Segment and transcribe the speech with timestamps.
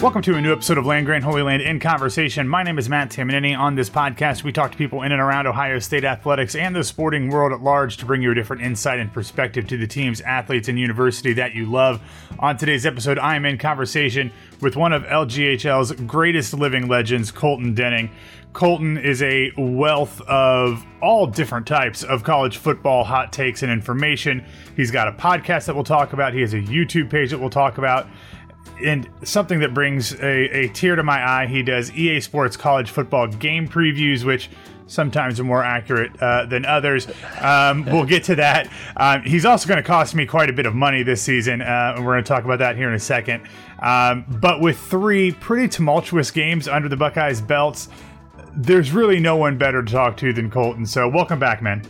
[0.00, 2.46] Welcome to a new episode of Land Grant Holy Land in Conversation.
[2.46, 3.58] My name is Matt Tamanini.
[3.58, 6.84] On this podcast, we talk to people in and around Ohio State athletics and the
[6.84, 10.20] sporting world at large to bring you a different insight and perspective to the teams,
[10.20, 12.00] athletes, and university that you love.
[12.38, 17.74] On today's episode, I am in conversation with one of LGHL's greatest living legends, Colton
[17.74, 18.08] Denning.
[18.52, 24.44] Colton is a wealth of all different types of college football hot takes and information.
[24.76, 26.34] He's got a podcast that we'll talk about.
[26.34, 28.06] He has a YouTube page that we'll talk about
[28.84, 32.90] and something that brings a, a tear to my eye, he does EA Sports college
[32.90, 34.50] football game previews, which
[34.86, 37.06] sometimes are more accurate uh, than others.
[37.40, 38.70] Um, we'll get to that.
[38.96, 41.94] Um, he's also going to cost me quite a bit of money this season, uh,
[41.96, 43.46] and we're going to talk about that here in a second.
[43.80, 47.88] Um, but with three pretty tumultuous games under the Buckeyes' belts,
[48.54, 50.86] there's really no one better to talk to than Colton.
[50.86, 51.82] So welcome back, man.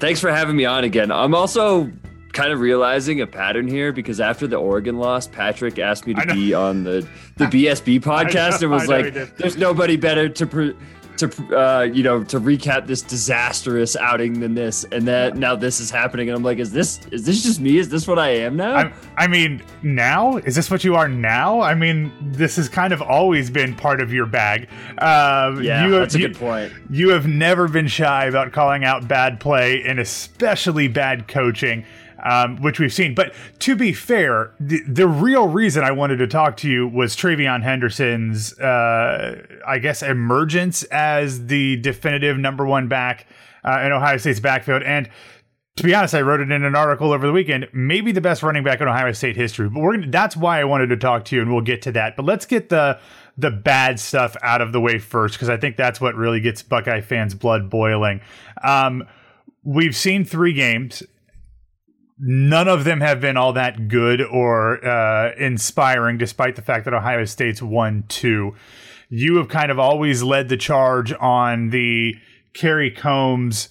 [0.00, 1.12] Thanks for having me on again.
[1.12, 1.92] I'm also
[2.32, 6.26] kind of realizing a pattern here because after the Oregon loss, Patrick asked me to
[6.26, 7.06] be on the
[7.36, 10.74] the BSB podcast know, and was like, "There's nobody better to." Pre-
[11.16, 14.84] to uh, you know to recap this disastrous outing than this.
[14.84, 17.78] And that now this is happening and i'm like is this is this just me?
[17.78, 18.76] Is this what i am now?
[18.76, 20.38] I, I, mean now?
[20.38, 21.60] Is this what you are now?
[21.60, 24.68] I mean this has kind of always been part of your bag.
[24.98, 26.72] Um, yeah you, that's a you, good point.
[26.90, 31.84] you have never been shy about calling out bad play and especially bad coaching
[32.22, 33.14] um, which we've seen.
[33.14, 37.16] But to be fair, the, the, real reason I wanted to talk to you was
[37.16, 43.26] TreVeyon Henderson's, uh, I guess, emergence as the definitive number one back
[43.64, 44.82] uh, in Ohio State's backfield.
[44.82, 45.08] And
[45.76, 47.66] to be honest, I wrote it in an article over the weekend.
[47.72, 49.68] Maybe the best running back in Ohio State history.
[49.68, 51.92] But we're gonna, that's why I wanted to talk to you, and we'll get to
[51.92, 52.16] that.
[52.16, 52.98] But let's get the
[53.38, 56.62] the bad stuff out of the way first, because I think that's what really gets
[56.62, 58.20] Buckeye fans' blood boiling.
[58.62, 59.08] Um,
[59.64, 61.02] we've seen three games
[62.18, 66.94] none of them have been all that good or uh, inspiring, despite the fact that
[66.94, 68.54] Ohio State's won two.
[69.08, 72.16] You have kind of always led the charge on the
[72.54, 73.68] Kerry Coombs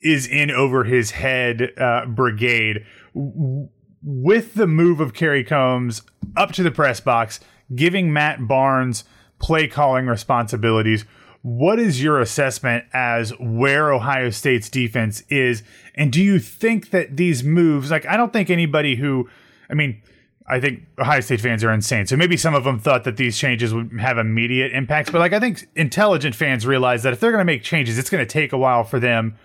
[0.00, 2.84] is in over his head uh, brigade.
[3.14, 6.02] With the move of Kerry Coombs
[6.36, 7.40] up to the press box,
[7.74, 9.04] giving Matt Barnes
[9.38, 11.04] play calling responsibilities
[11.42, 15.64] what is your assessment as where Ohio State's defense is?
[15.94, 19.28] And do you think that these moves, like, I don't think anybody who,
[19.70, 20.02] I mean,
[20.46, 22.06] I think Ohio State fans are insane.
[22.06, 25.10] So maybe some of them thought that these changes would have immediate impacts.
[25.10, 28.10] But, like, I think intelligent fans realize that if they're going to make changes, it's
[28.10, 29.36] going to take a while for them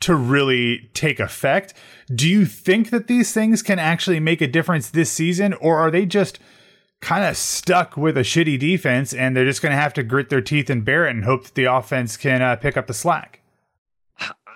[0.00, 1.74] to really take effect.
[2.12, 5.54] Do you think that these things can actually make a difference this season?
[5.54, 6.40] Or are they just
[7.02, 10.30] kind of stuck with a shitty defense, and they're just going to have to grit
[10.30, 12.94] their teeth and bear it and hope that the offense can uh, pick up the
[12.94, 13.41] slack.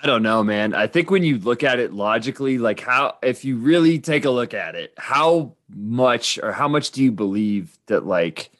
[0.02, 0.74] I don't know, man.
[0.74, 4.30] I think when you look at it logically, like how, if you really take a
[4.30, 8.50] look at it, how much or how much do you believe that like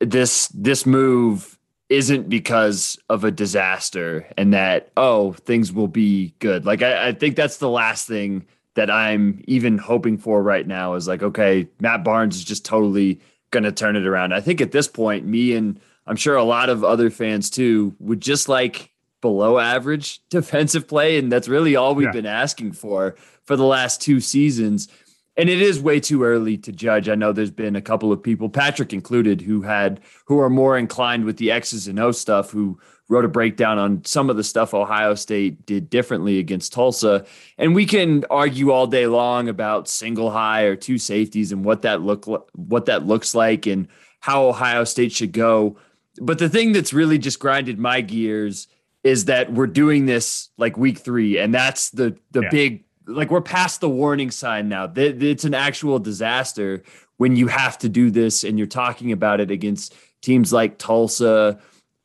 [0.00, 6.64] this this move isn't because of a disaster and that oh things will be good?
[6.64, 10.94] Like I, I think that's the last thing that I'm even hoping for right now
[10.94, 14.32] is like, okay, Matt Barnes is just totally going to turn it around.
[14.32, 17.94] I think at this point, me and I'm sure a lot of other fans too
[17.98, 21.18] would just like below average defensive play.
[21.18, 22.12] And that's really all we've yeah.
[22.12, 24.88] been asking for for the last two seasons.
[25.36, 27.08] And it is way too early to judge.
[27.08, 30.76] I know there's been a couple of people, Patrick included, who had who are more
[30.76, 32.78] inclined with the X's and O stuff, who
[33.08, 37.24] wrote a breakdown on some of the stuff Ohio State did differently against Tulsa.
[37.56, 41.82] And we can argue all day long about single high or two safeties and what
[41.82, 43.86] that look what that looks like and
[44.20, 45.76] how Ohio State should go
[46.20, 48.68] but the thing that's really just grinded my gears
[49.04, 52.50] is that we're doing this like week three, and that's the the yeah.
[52.50, 54.90] big like we're past the warning sign now.
[54.94, 56.82] It's an actual disaster
[57.16, 61.58] when you have to do this and you're talking about it against teams like Tulsa.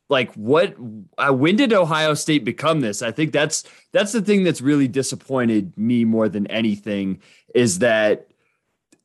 [0.10, 0.76] Like what?
[1.18, 3.02] Uh, when did Ohio State become this?
[3.02, 7.22] I think that's that's the thing that's really disappointed me more than anything
[7.54, 8.28] is that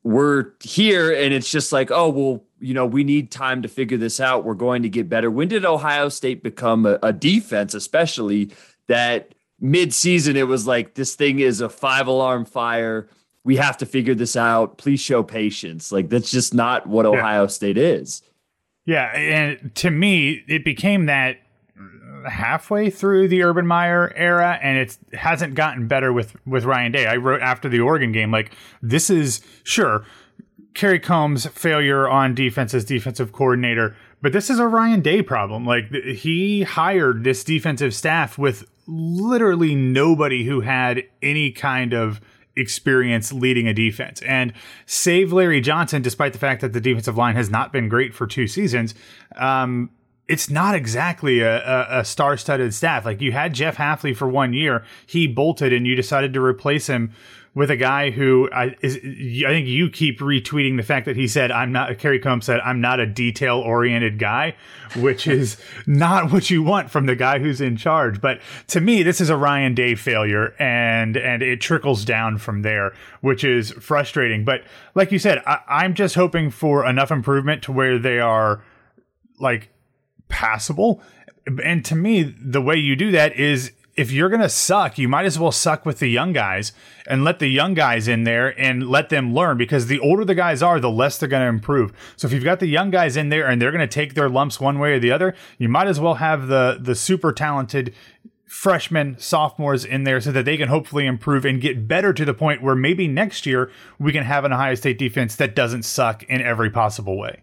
[0.03, 3.97] we're here and it's just like, oh well, you know, we need time to figure
[3.97, 4.43] this out.
[4.43, 5.31] We're going to get better.
[5.31, 8.51] When did Ohio State become a, a defense, especially
[8.87, 13.07] that mid-season it was like this thing is a five alarm fire.
[13.43, 14.77] We have to figure this out.
[14.77, 15.91] Please show patience.
[15.91, 17.47] Like that's just not what Ohio yeah.
[17.47, 18.21] State is.
[18.85, 21.37] Yeah, and to me, it became that
[22.27, 27.05] halfway through the Urban Meyer era, and it hasn't gotten better with with Ryan Day.
[27.05, 28.51] I wrote after the Oregon game, like
[28.81, 30.05] this is sure
[30.73, 35.65] Kerry Coombs' failure on defense as defensive coordinator, but this is a Ryan Day problem.
[35.65, 42.19] Like he hired this defensive staff with literally nobody who had any kind of
[42.55, 44.21] experience leading a defense.
[44.23, 44.53] And
[44.85, 48.27] save Larry Johnson, despite the fact that the defensive line has not been great for
[48.27, 48.95] two seasons,
[49.35, 49.91] um,
[50.27, 53.05] it's not exactly a, a, a star-studded staff.
[53.05, 56.87] Like you had Jeff Hafley for one year, he bolted, and you decided to replace
[56.87, 57.13] him
[57.59, 61.27] with a guy who I is I think you keep retweeting the fact that he
[61.27, 64.55] said I'm not Kerry Coombs said I'm not a detail oriented guy,
[64.95, 68.21] which is not what you want from the guy who's in charge.
[68.21, 72.61] But to me, this is a Ryan Day failure, and and it trickles down from
[72.61, 74.45] there, which is frustrating.
[74.45, 74.63] But
[74.95, 78.63] like you said, I, I'm just hoping for enough improvement to where they are
[79.37, 79.69] like
[80.29, 81.01] passable.
[81.61, 85.09] And to me, the way you do that is if you're going to suck, you
[85.09, 86.71] might as well suck with the young guys
[87.05, 90.33] and let the young guys in there and let them learn because the older the
[90.33, 91.91] guys are, the less they're going to improve.
[92.15, 94.29] So if you've got the young guys in there and they're going to take their
[94.29, 97.93] lumps one way or the other, you might as well have the the super talented
[98.45, 102.33] freshmen, sophomores in there so that they can hopefully improve and get better to the
[102.33, 103.69] point where maybe next year
[103.99, 107.41] we can have an Ohio State defense that doesn't suck in every possible way.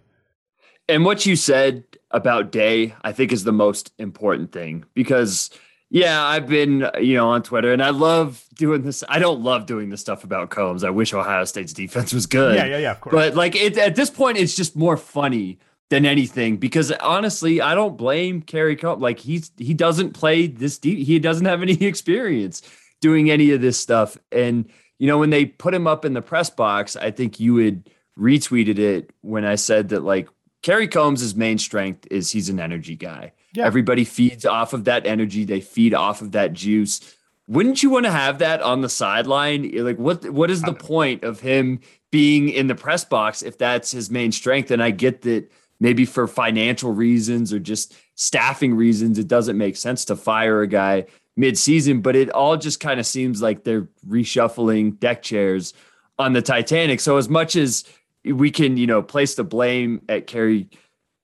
[0.89, 5.51] And what you said about Day, I think, is the most important thing because,
[5.91, 9.05] yeah, I've been, uh, you know, on Twitter and I love doing this.
[9.09, 10.83] I don't love doing this stuff about Coombs.
[10.83, 12.57] I wish Ohio State's defense was good.
[12.57, 13.13] Yeah, yeah, yeah, of course.
[13.13, 17.75] But like it, at this point, it's just more funny than anything because honestly, I
[17.75, 19.01] don't blame Kerry Coombs.
[19.01, 21.07] Like he's he doesn't play this deep.
[21.07, 22.63] He doesn't have any experience
[23.01, 24.19] doing any of this stuff.
[24.33, 24.69] And
[24.99, 27.89] you know, when they put him up in the press box, I think you had
[28.19, 30.29] retweeted it when I said that like
[30.63, 33.33] Kerry Coombs' main strength is he's an energy guy.
[33.57, 33.65] Yeah.
[33.65, 35.45] Everybody feeds off of that energy.
[35.45, 37.17] They feed off of that juice.
[37.49, 39.71] Wouldn't you want to have that on the sideline?
[39.73, 41.81] Like, what what is the uh, point of him
[42.11, 44.71] being in the press box if that's his main strength?
[44.71, 45.51] And I get that
[45.81, 50.67] maybe for financial reasons or just staffing reasons, it doesn't make sense to fire a
[50.67, 51.07] guy
[51.37, 55.75] mid-season, but it all just kind of seems like they're reshuffling deck chairs
[56.19, 56.99] on the Titanic.
[56.99, 57.85] So as much as
[58.25, 60.69] we can, you know, place the blame at Kerry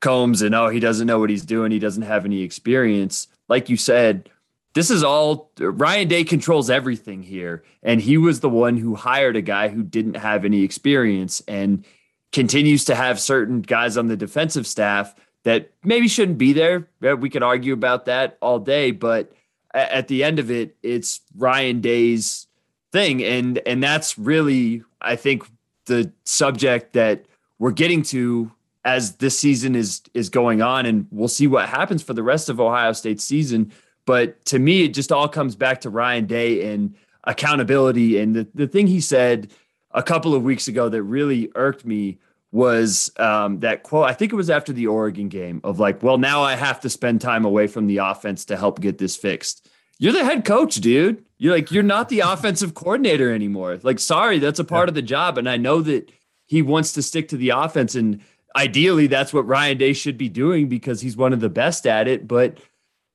[0.03, 1.73] Coombs and oh, he doesn't know what he's doing.
[1.73, 3.29] He doesn't have any experience.
[3.49, 4.29] Like you said,
[4.75, 7.63] this is all Ryan Day controls everything here.
[7.83, 11.85] And he was the one who hired a guy who didn't have any experience and
[12.33, 15.15] continues to have certain guys on the defensive staff
[15.45, 16.89] that maybe shouldn't be there.
[17.01, 19.33] We could argue about that all day, but
[19.75, 22.47] at the end of it, it's Ryan Day's
[22.93, 23.23] thing.
[23.23, 25.45] And and that's really, I think,
[25.87, 27.25] the subject that
[27.59, 28.51] we're getting to
[28.85, 32.49] as this season is is going on and we'll see what happens for the rest
[32.49, 33.73] of Ohio State's season
[34.05, 38.49] but to me it just all comes back to Ryan Day and accountability and the,
[38.55, 39.53] the thing he said
[39.93, 42.19] a couple of weeks ago that really irked me
[42.51, 46.19] was um, that quote I think it was after the Oregon game of like well
[46.19, 49.69] now I have to spend time away from the offense to help get this fixed
[50.03, 51.25] you're the head coach, dude.
[51.39, 53.79] You're like, you're not the offensive coordinator anymore.
[53.85, 54.91] Like, sorry, that's a part yeah.
[54.91, 55.39] of the job.
[55.39, 56.11] And I know that
[56.47, 57.95] he wants to stick to the offense.
[57.95, 58.21] And
[58.57, 62.09] ideally, that's what Ryan Day should be doing because he's one of the best at
[62.09, 62.27] it.
[62.27, 62.59] But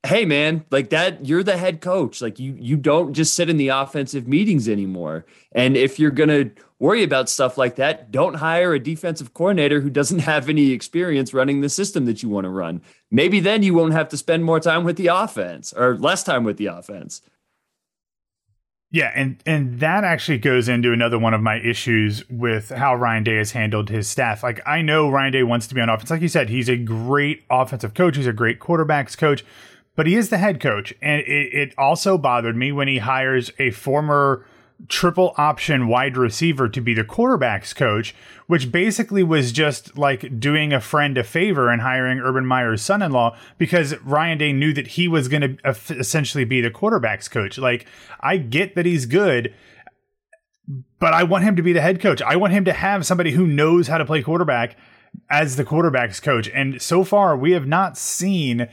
[0.06, 2.22] hey man like that you're the head coach.
[2.22, 5.25] Like you you don't just sit in the offensive meetings anymore.
[5.51, 9.89] And if you're to worry about stuff like that don't hire a defensive coordinator who
[9.89, 12.82] doesn't have any experience running the system that you want to run.
[13.12, 16.44] Maybe then you won't have to spend more time with the offense or less time
[16.44, 17.22] with the offense
[18.91, 23.24] yeah, and and that actually goes into another one of my issues with how Ryan
[23.24, 24.44] Day has handled his staff.
[24.44, 26.10] Like I know Ryan Day wants to be on offense.
[26.10, 28.17] Like you said, he's a great offensive coach.
[28.17, 29.44] He's a great quarterbacks coach
[29.98, 30.94] but he is the head coach.
[31.01, 34.46] And it, it also bothered me when he hires a former
[34.88, 38.14] triple option wide receiver to be the quarterback's coach,
[38.46, 43.02] which basically was just like doing a friend a favor and hiring Urban Meyer's son
[43.02, 45.58] in law because Ryan Day knew that he was going to
[45.90, 47.58] essentially be the quarterback's coach.
[47.58, 47.88] Like,
[48.20, 49.54] I get that he's good.
[51.00, 52.22] But I want him to be the head coach.
[52.22, 54.76] I want him to have somebody who knows how to play quarterback
[55.30, 56.50] as the quarterback's coach.
[56.54, 58.68] And so far, we have not seen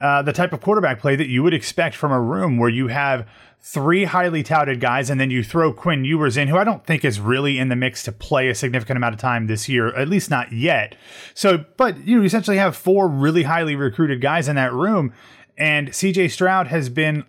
[0.00, 2.88] uh, the type of quarterback play that you would expect from a room where you
[2.88, 3.26] have
[3.60, 7.04] three highly touted guys, and then you throw Quinn Ewers in, who I don't think
[7.04, 10.08] is really in the mix to play a significant amount of time this year, at
[10.08, 10.94] least not yet.
[11.34, 15.12] So, but you essentially have four really highly recruited guys in that room,
[15.58, 17.24] and CJ Stroud has been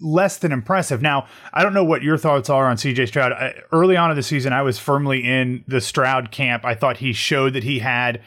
[0.00, 1.00] less than impressive.
[1.02, 3.32] Now, I don't know what your thoughts are on CJ Stroud.
[3.32, 6.64] I, early on in the season, I was firmly in the Stroud camp.
[6.64, 8.22] I thought he showed that he had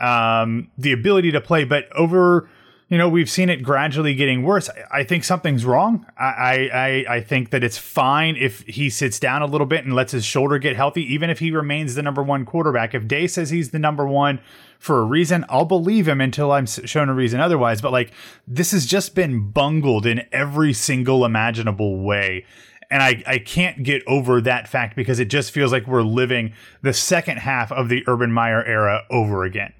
[0.00, 2.48] um, the ability to play, but over
[2.88, 4.70] you know, we've seen it gradually getting worse.
[4.92, 6.06] I, think something's wrong.
[6.16, 9.92] I, I I think that it's fine if he sits down a little bit and
[9.92, 12.94] lets his shoulder get healthy, even if he remains the number one quarterback.
[12.94, 14.40] If Day says he's the number one
[14.78, 17.82] for a reason, I'll believe him until I'm shown a reason otherwise.
[17.82, 18.12] But like,
[18.46, 22.44] this has just been bungled in every single imaginable way.
[22.88, 26.52] And I, I can't get over that fact because it just feels like we're living
[26.82, 29.72] the second half of the Urban Meyer era over again.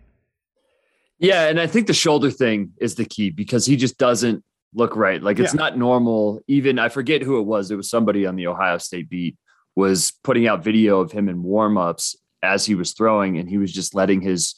[1.18, 4.44] Yeah, and I think the shoulder thing is the key because he just doesn't
[4.74, 5.22] look right.
[5.22, 5.60] Like it's yeah.
[5.60, 6.40] not normal.
[6.46, 7.70] Even I forget who it was.
[7.70, 9.36] It was somebody on the Ohio State beat
[9.74, 13.72] was putting out video of him in warmups as he was throwing, and he was
[13.72, 14.54] just letting his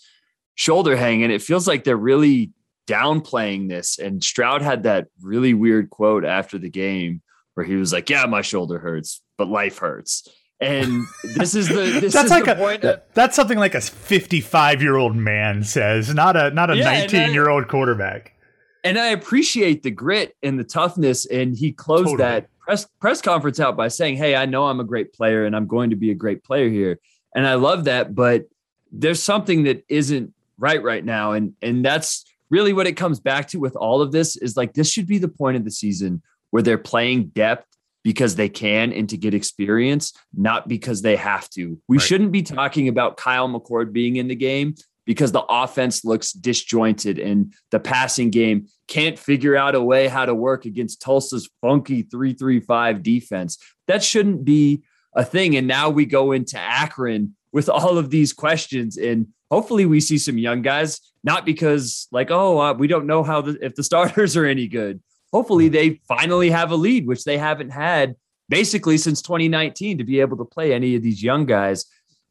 [0.55, 1.23] shoulder hang.
[1.23, 2.53] And it feels like they're really
[2.89, 3.99] downplaying this.
[3.99, 7.23] And Stroud had that really weird quote after the game
[7.55, 10.29] where he was like, "Yeah, my shoulder hurts, but life hurts."
[10.61, 11.05] And
[11.37, 12.85] this is the this that's is like the a, point.
[12.85, 16.85] Of, that's something like a 55 year old man says, not a not a yeah,
[16.85, 18.35] 19 year old quarterback.
[18.83, 21.27] And I appreciate the grit and the toughness.
[21.27, 22.19] And he closed totally.
[22.19, 25.55] that press press conference out by saying, "Hey, I know I'm a great player, and
[25.55, 26.99] I'm going to be a great player here."
[27.35, 28.45] And I love that, but
[28.91, 33.49] there's something that isn't right right now, and and that's really what it comes back
[33.49, 36.23] to with all of this is like this should be the point of the season
[36.51, 37.78] where they're playing depth
[38.09, 41.79] because they can and to get experience, not because they have to.
[41.89, 42.03] We right.
[42.03, 47.19] shouldn't be talking about Kyle McCord being in the game because the offense looks disjointed
[47.19, 52.01] and the passing game can't figure out a way how to work against Tulsa's funky
[52.01, 53.59] 335 defense.
[53.89, 54.85] That shouldn't be
[55.15, 55.55] a thing.
[55.55, 60.17] And now we go into Akron with all of these questions and hopefully we see
[60.17, 63.83] some young guys not because like oh uh, we don't know how the, if the
[63.83, 65.01] starters are any good
[65.33, 68.15] hopefully they finally have a lead, which they haven't had
[68.49, 71.85] basically since 2019 to be able to play any of these young guys.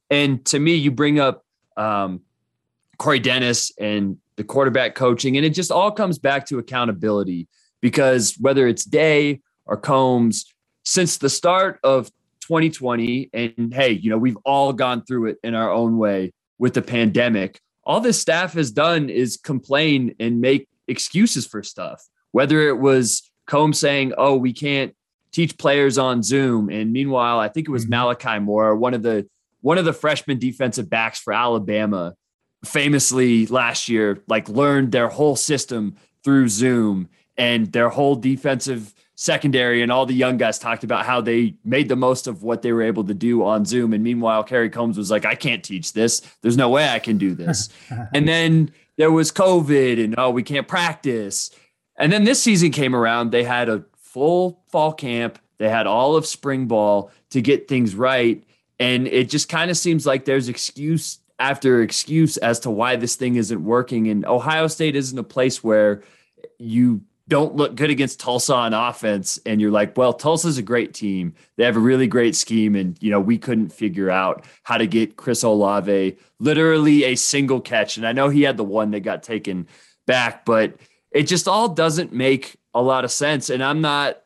[0.09, 1.43] And to me, you bring up
[1.75, 2.21] um,
[2.97, 7.47] Corey Dennis and the quarterback coaching, and it just all comes back to accountability
[7.81, 12.09] because whether it's Day or Coombs, since the start of
[12.41, 16.73] 2020, and hey, you know, we've all gone through it in our own way with
[16.73, 17.59] the pandemic.
[17.83, 23.29] All this staff has done is complain and make excuses for stuff whether it was
[23.45, 24.93] Coombs saying, "Oh, we can't
[25.31, 27.91] teach players on Zoom," and meanwhile, I think it was mm-hmm.
[27.91, 29.27] Malachi Moore, one of the
[29.61, 32.15] one of the freshman defensive backs for Alabama,
[32.63, 39.81] famously last year, like learned their whole system through Zoom and their whole defensive secondary
[39.81, 42.71] and all the young guys talked about how they made the most of what they
[42.71, 43.93] were able to do on Zoom.
[43.93, 46.21] And meanwhile, Kerry Coombs was like, I can't teach this.
[46.41, 47.69] There's no way I can do this.
[48.13, 51.49] and then there was COVID and oh, we can't practice.
[51.97, 56.15] And then this season came around, they had a full fall camp, they had all
[56.15, 58.43] of spring ball to get things right.
[58.79, 63.15] And it just kind of seems like there's excuse after excuse as to why this
[63.15, 64.07] thing isn't working.
[64.07, 66.03] And Ohio State isn't a place where
[66.59, 70.93] you don't look good against Tulsa on offense and you're like, well, Tulsa's a great
[70.93, 71.33] team.
[71.57, 74.87] They have a really great scheme and you know, we couldn't figure out how to
[74.87, 79.01] get Chris Olave literally a single catch and I know he had the one that
[79.01, 79.67] got taken
[80.05, 80.77] back, but
[81.17, 83.49] it just all doesn't make a lot of sense.
[83.49, 84.21] And I'm not,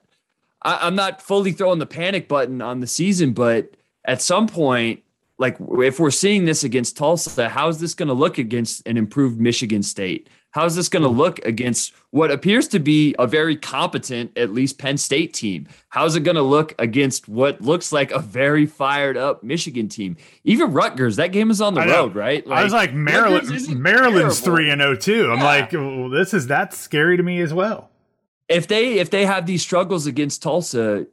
[0.61, 5.01] I, am not fully throwing the panic button on the season, but at some point,
[5.37, 8.97] like if we're seeing this against Tulsa, how is this going to look against an
[8.97, 10.27] improved Michigan State?
[10.51, 14.51] How is this going to look against what appears to be a very competent, at
[14.51, 15.67] least Penn State team?
[15.89, 19.87] How is it going to look against what looks like a very fired up Michigan
[19.87, 20.17] team?
[20.43, 22.45] Even Rutgers, that game is on the road, right?
[22.45, 23.47] Like, I was like, Maryland,
[23.79, 25.31] Maryland's three and zero oh too.
[25.31, 25.43] I'm yeah.
[25.43, 27.89] like, well, this is that's scary to me as well.
[28.49, 31.07] If they if they have these struggles against Tulsa,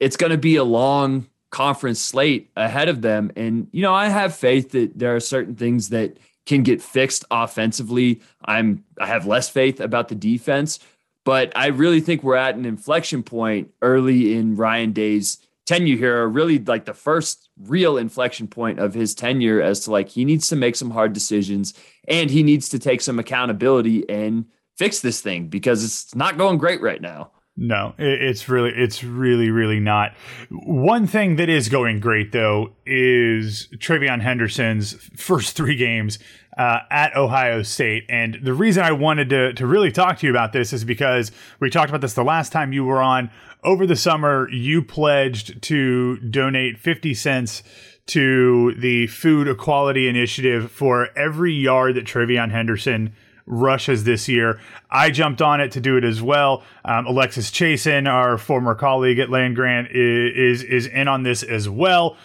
[0.00, 4.08] it's going to be a long conference slate ahead of them, and you know I
[4.08, 6.16] have faith that there are certain things that
[6.50, 8.20] can get fixed offensively.
[8.44, 10.80] I'm I have less faith about the defense,
[11.24, 16.26] but I really think we're at an inflection point early in Ryan Day's tenure here,
[16.26, 20.48] really like the first real inflection point of his tenure as to like he needs
[20.48, 21.72] to make some hard decisions
[22.08, 26.58] and he needs to take some accountability and fix this thing because it's not going
[26.58, 27.30] great right now.
[27.56, 30.14] No, it's really, it's really, really not.
[30.50, 36.18] One thing that is going great though is TreVeyon Henderson's first three games
[36.56, 38.04] uh, at Ohio State.
[38.08, 41.32] And the reason I wanted to to really talk to you about this is because
[41.60, 43.30] we talked about this the last time you were on.
[43.62, 47.62] Over the summer, you pledged to donate fifty cents
[48.06, 53.14] to the Food Equality Initiative for every yard that TreVeyon Henderson
[53.46, 54.60] rushes this year.
[54.90, 56.62] I jumped on it to do it as well.
[56.84, 61.68] Um, Alexis Chassen, our former colleague at Land Grant, is is in on this as
[61.68, 62.16] well.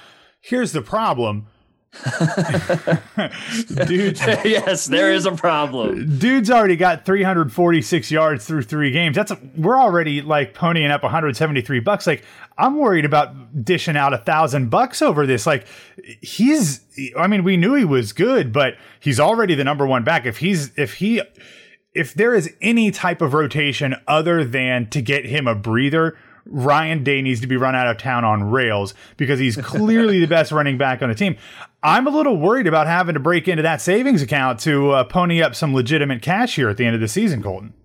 [0.41, 1.47] Here's the problem.
[3.87, 4.19] Dude.
[4.45, 6.17] Yes there is a problem.
[6.17, 9.15] Dude's already got 346 yards through three games.
[9.15, 12.05] That's a, we're already like ponying up 173 bucks.
[12.07, 12.23] Like
[12.57, 15.45] i'm worried about dishing out a thousand bucks over this.
[15.45, 15.65] Like
[16.21, 16.81] he's
[17.17, 20.25] i mean we knew he was good but he's already the number one back.
[20.25, 21.21] If he's if he
[21.93, 27.03] if there is any type of rotation other than to get him a breather Ryan
[27.03, 30.51] Day needs to be run out of town on rails because he's clearly the best
[30.51, 31.37] running back on the team.
[31.85, 35.43] I'm a little worried about having to break into that savings account to uh, pony
[35.43, 37.75] up some legitimate cash here at the end of the season, Colton.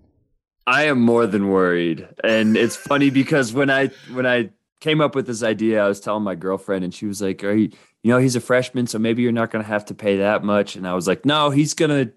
[0.65, 5.13] I am more than worried, and it's funny because when I when I came up
[5.13, 7.69] with this idea, I was telling my girlfriend, and she was like, "Are you,
[8.01, 10.43] you know, he's a freshman, so maybe you're not going to have to pay that
[10.43, 12.11] much." And I was like, "No, he's gonna."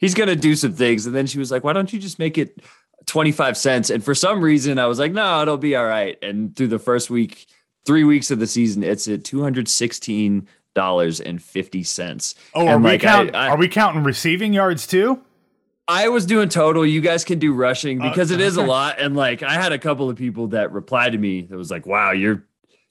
[0.00, 2.38] He's gonna do some things, and then she was like, "Why don't you just make
[2.38, 2.62] it
[3.06, 3.90] 25 cents.
[3.90, 6.16] And for some reason, I was like, no, it'll be all right.
[6.22, 7.46] And through the first week,
[7.84, 9.24] three weeks of the season, it's at
[10.78, 11.86] $216.50.
[11.86, 12.34] cents.
[12.54, 15.22] Oh, are, and we count, I, I, are we counting receiving yards too?
[15.86, 16.84] I was doing total.
[16.84, 19.00] You guys can do rushing uh, because uh, it is a lot.
[19.00, 21.86] And like, I had a couple of people that replied to me that was like,
[21.86, 22.44] wow, you're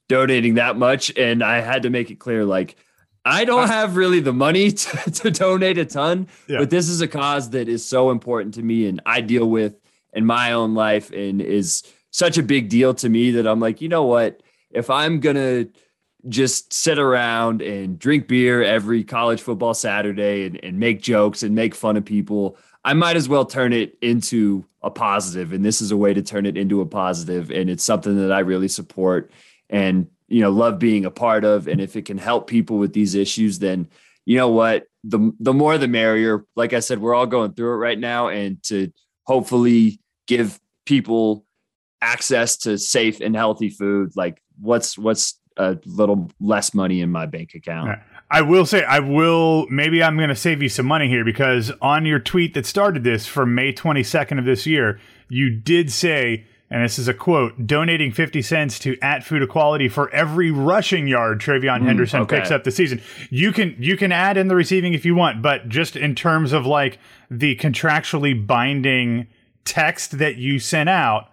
[0.10, 1.16] donating that much.
[1.16, 2.76] And I had to make it clear, like,
[3.24, 6.60] I don't have really the money to, to donate a ton, yeah.
[6.60, 9.76] but this is a cause that is so important to me and I deal with
[10.14, 13.82] in my own life and is such a big deal to me that I'm like,
[13.82, 14.42] you know what?
[14.72, 15.70] If I'm going to
[16.30, 21.56] just sit around and drink beer every college football Saturday and, and make jokes and
[21.56, 25.54] make fun of people, I might as well turn it into a positive.
[25.54, 27.52] And this is a way to turn it into a positive.
[27.52, 29.32] And it's something that I really support
[29.70, 31.68] and, you know, love being a part of.
[31.68, 33.88] And if it can help people with these issues, then
[34.26, 34.88] you know what?
[35.04, 36.46] The the more the merrier.
[36.56, 38.28] Like I said, we're all going through it right now.
[38.28, 38.92] And to
[39.24, 41.46] hopefully give people
[42.02, 47.26] access to safe and healthy food like what's what's a little less money in my
[47.26, 49.68] bank account I will say, I will.
[49.70, 53.04] Maybe I'm going to save you some money here because on your tweet that started
[53.04, 57.66] this from May 22nd of this year, you did say, and this is a quote,
[57.66, 62.40] donating 50 cents to at food equality for every rushing yard TreVeyon mm, Henderson okay.
[62.40, 63.02] picks up the season.
[63.30, 66.52] You can you can add in the receiving if you want, but just in terms
[66.52, 67.00] of like
[67.32, 69.28] the contractually binding
[69.64, 71.30] text that you sent out,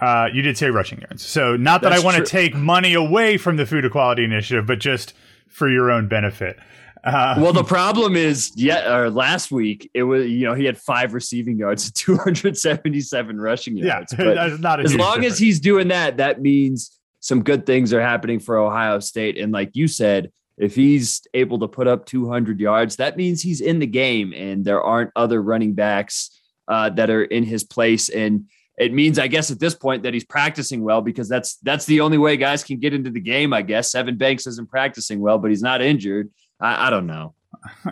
[0.00, 1.26] uh, you did say rushing yards.
[1.26, 4.66] So not that That's I want to take money away from the Food Equality Initiative,
[4.66, 5.12] but just
[5.48, 6.58] for your own benefit.
[7.04, 10.76] Uh, well, the problem is, yeah, or last week it was you know he had
[10.76, 14.12] five receiving yards, two hundred seventy-seven rushing yards.
[14.12, 15.34] Yeah, but not as long difference.
[15.34, 19.38] as he's doing that, that means some good things are happening for Ohio State.
[19.38, 23.42] And like you said, if he's able to put up two hundred yards, that means
[23.42, 26.30] he's in the game, and there aren't other running backs
[26.66, 28.08] uh, that are in his place.
[28.08, 28.46] And
[28.78, 32.00] it means, I guess, at this point that he's practicing well because that's that's the
[32.00, 33.52] only way guys can get into the game.
[33.52, 36.30] I guess Seven Banks isn't practicing well, but he's not injured.
[36.60, 37.34] I, I don't know.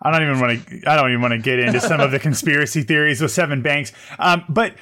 [0.00, 0.90] I don't even want to.
[0.90, 3.92] I don't even want to get into some of the conspiracy theories with Seven Banks.
[4.18, 4.74] Um, but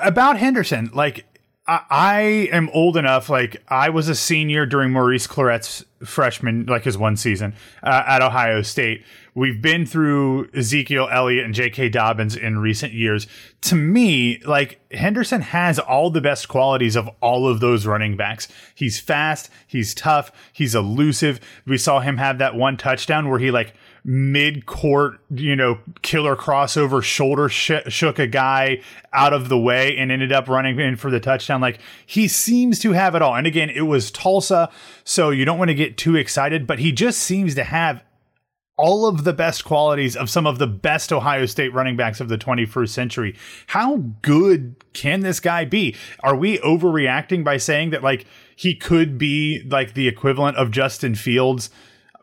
[0.00, 1.26] about Henderson, like
[1.66, 3.28] I, am old enough.
[3.28, 8.22] Like I was a senior during Maurice Clarett's freshman, like his one season uh, at
[8.22, 9.04] Ohio State.
[9.36, 11.88] We've been through Ezekiel Elliott and J.K.
[11.88, 13.26] Dobbins in recent years.
[13.62, 18.46] To me, like Henderson has all the best qualities of all of those running backs.
[18.76, 21.40] He's fast, he's tough, he's elusive.
[21.66, 26.36] We saw him have that one touchdown where he like mid court, you know, killer
[26.36, 30.94] crossover shoulder sh- shook a guy out of the way and ended up running in
[30.94, 31.60] for the touchdown.
[31.60, 33.34] Like he seems to have it all.
[33.34, 34.70] And again, it was Tulsa,
[35.02, 38.00] so you don't want to get too excited, but he just seems to have
[38.76, 42.28] all of the best qualities of some of the best Ohio State running backs of
[42.28, 43.36] the 21st century.
[43.68, 45.94] How good can this guy be?
[46.20, 51.14] Are we overreacting by saying that like he could be like the equivalent of Justin
[51.14, 51.70] Fields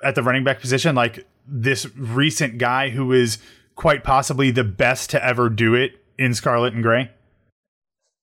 [0.03, 0.93] at the running back position?
[0.93, 3.37] Like this recent guy who is
[3.75, 7.09] quite possibly the best to ever do it in scarlet and gray?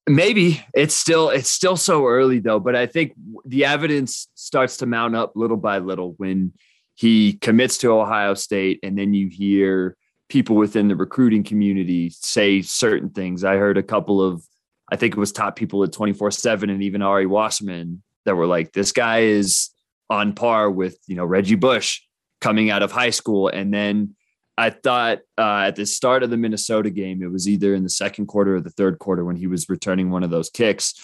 [0.09, 3.13] Maybe it's still it's still so early though, but I think
[3.45, 6.53] the evidence starts to mount up little by little when
[6.99, 9.97] he commits to Ohio State, and then you hear
[10.29, 13.45] people within the recruiting community say certain things.
[13.45, 14.43] I heard a couple of,
[14.91, 18.49] I think it was top people at 24 7 and even Ari Wasserman that were
[18.49, 19.71] like, this guy is
[20.11, 22.01] on par with, you know, Reggie Bush
[22.41, 23.47] coming out of high school.
[23.47, 24.17] And then
[24.57, 27.91] I thought uh, at the start of the Minnesota game, it was either in the
[27.91, 30.95] second quarter or the third quarter when he was returning one of those kicks.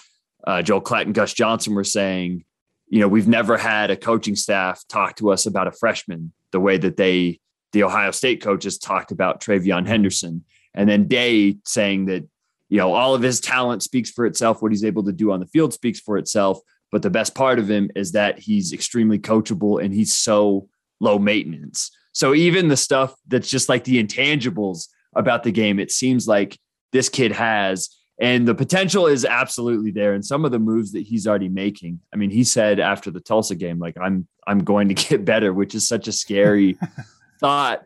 [0.45, 2.43] Uh, Joel Klatt and Gus Johnson were saying,
[2.87, 6.59] you know, we've never had a coaching staff talk to us about a freshman the
[6.59, 7.39] way that they
[7.75, 9.87] the Ohio State coaches talked about TreVeyon mm-hmm.
[9.87, 10.45] Henderson.
[10.73, 12.23] And then Day saying that,
[12.69, 14.61] you know, all of his talent speaks for itself.
[14.61, 16.59] What he's able to do on the field speaks for itself.
[16.91, 20.69] But the best part of him is that he's extremely coachable and he's so
[21.01, 21.91] low maintenance.
[22.13, 26.57] So even the stuff that's just like the intangibles about the game, it seems like
[26.93, 27.89] this kid has.
[28.17, 30.13] And the potential is absolutely there.
[30.13, 31.99] And some of the moves that he's already making.
[32.13, 35.53] I mean, he said after the Tulsa game, like, I'm I'm going to get better,
[35.53, 36.77] which is such a scary
[37.39, 37.83] thought,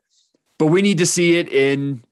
[0.58, 2.04] but we need to see it in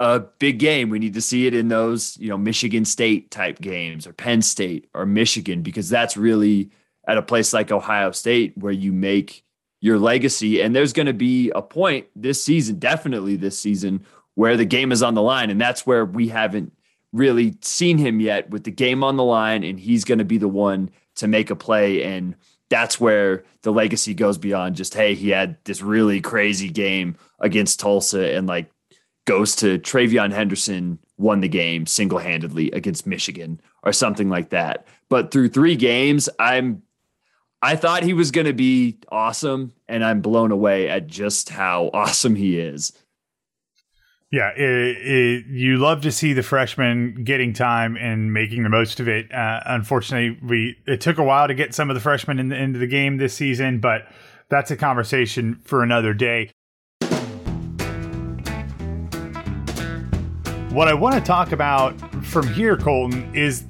[0.00, 0.90] a big game.
[0.90, 4.42] We need to see it in those, you know, Michigan State type games or Penn
[4.42, 6.70] State or Michigan, because that's really
[7.06, 9.44] at a place like Ohio State where you make
[9.80, 10.60] your legacy.
[10.60, 14.92] And there's going to be a point this season, definitely this season, where the game
[14.92, 15.50] is on the line.
[15.50, 16.72] And that's where we haven't
[17.14, 19.64] really seen him yet with the game on the line.
[19.64, 22.34] And he's going to be the one to make a play and
[22.68, 27.80] that's where the legacy goes beyond just hey he had this really crazy game against
[27.80, 28.70] Tulsa and like
[29.26, 34.86] goes to TreVeyon Henderson won the game single-handedly against Michigan or something like that.
[35.08, 36.82] But through 3 games I'm
[37.62, 41.90] I thought he was going to be awesome and I'm blown away at just how
[41.94, 42.92] awesome he is.
[44.34, 48.98] Yeah, it, it, you love to see the freshmen getting time and making the most
[48.98, 49.32] of it.
[49.32, 52.56] Uh, unfortunately, we it took a while to get some of the freshmen in the,
[52.56, 54.08] into the game this season, but
[54.48, 56.50] that's a conversation for another day.
[60.70, 63.64] What I want to talk about from here, Colton, is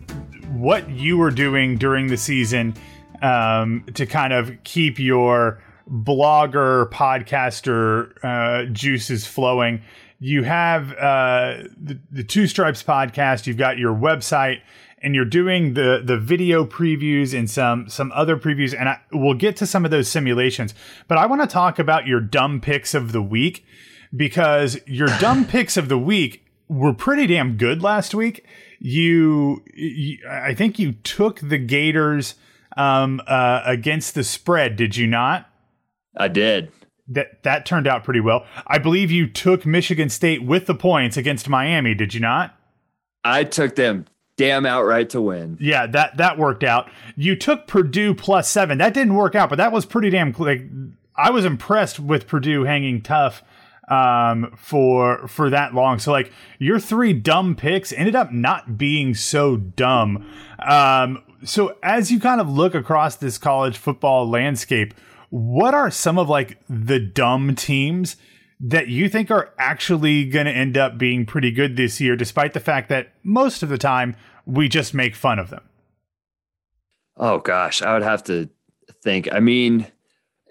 [0.48, 2.72] what you were doing during the season
[3.20, 9.82] um, to kind of keep your blogger, podcaster uh, juices flowing
[10.24, 13.46] you have uh, the, the Two Stripes podcast.
[13.46, 14.62] You've got your website,
[15.02, 18.74] and you're doing the the video previews and some some other previews.
[18.74, 20.72] And I, we'll get to some of those simulations.
[21.08, 23.66] But I want to talk about your dumb picks of the week
[24.16, 28.46] because your dumb picks of the week were pretty damn good last week.
[28.78, 32.36] You, you I think you took the Gators
[32.78, 34.76] um, uh, against the spread.
[34.76, 35.50] Did you not?
[36.16, 36.72] I did
[37.08, 38.46] that that turned out pretty well.
[38.66, 42.56] I believe you took Michigan State with the points against Miami, did you not?
[43.24, 45.56] I took them damn outright to win.
[45.60, 46.90] Yeah, that that worked out.
[47.16, 48.78] You took Purdue plus 7.
[48.78, 50.62] That didn't work out, but that was pretty damn like
[51.16, 53.42] I was impressed with Purdue hanging tough
[53.88, 55.98] um for for that long.
[55.98, 60.26] So like your three dumb picks ended up not being so dumb.
[60.58, 64.94] Um so as you kind of look across this college football landscape,
[65.34, 68.14] what are some of like the dumb teams
[68.60, 72.52] that you think are actually going to end up being pretty good this year, despite
[72.52, 74.14] the fact that most of the time
[74.46, 75.64] we just make fun of them?
[77.16, 78.48] Oh gosh, I would have to
[79.02, 79.28] think.
[79.32, 79.88] I mean,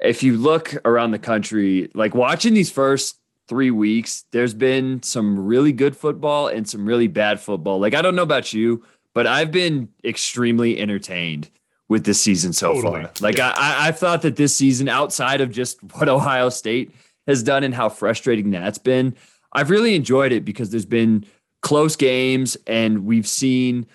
[0.02, 5.46] if you look around the country, like watching these first three weeks, there's been some
[5.46, 7.80] really good football and some really bad football.
[7.80, 11.50] Like, I don't know about you, but I've been extremely entertained
[11.94, 13.04] with this season so totally.
[13.04, 13.12] far.
[13.22, 13.54] Like yeah.
[13.56, 16.92] I, I thought that this season, outside of just what Ohio State
[17.28, 19.16] has done and how frustrating that's been,
[19.54, 21.26] I've really enjoyed it because there's been
[21.62, 23.86] close games and we've seen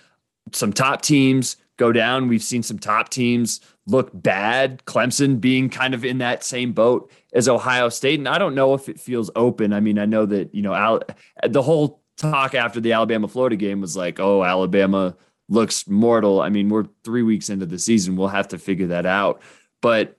[0.52, 2.28] some top teams go down.
[2.28, 4.84] We've seen some top teams look bad.
[4.84, 8.20] Clemson being kind of in that same boat as Ohio State.
[8.20, 9.72] And I don't know if it feels open.
[9.72, 11.02] I mean, I know that, you know, Al-
[11.46, 15.16] the whole talk after the Alabama Florida game was like, oh, Alabama
[15.48, 16.40] looks mortal.
[16.40, 18.16] I mean, we're three weeks into the season.
[18.16, 19.40] We'll have to figure that out.
[19.80, 20.18] But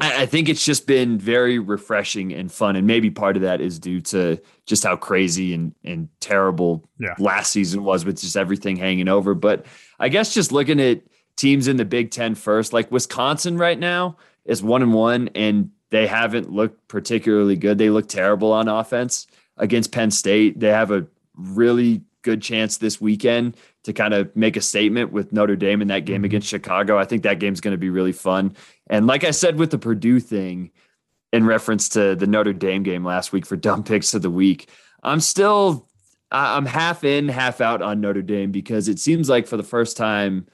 [0.00, 2.76] I, I think it's just been very refreshing and fun.
[2.76, 7.14] And maybe part of that is due to just how crazy and, and terrible yeah.
[7.18, 9.34] last season was with just everything hanging over.
[9.34, 9.66] But
[9.98, 11.02] I guess just looking at
[11.36, 15.70] teams in the Big Ten first, like Wisconsin right now is one and one, and
[15.90, 17.78] they haven't looked particularly good.
[17.78, 20.58] They look terrible on offense against Penn State.
[20.58, 25.32] They have a really good chance this weekend to kind of make a statement with
[25.32, 26.26] Notre Dame in that game mm-hmm.
[26.26, 26.98] against Chicago.
[26.98, 28.54] I think that game's going to be really fun.
[28.88, 30.70] And like I said with the Purdue thing,
[31.32, 34.68] in reference to the Notre Dame game last week for dumb picks of the week,
[35.02, 35.88] I'm still
[36.32, 39.96] I'm half in, half out on Notre Dame because it seems like for the first
[39.96, 40.46] time